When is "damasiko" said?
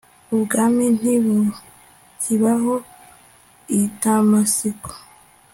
4.01-4.91